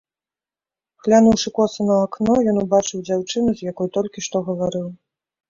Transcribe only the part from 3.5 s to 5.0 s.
з якой толькі што гаварыў.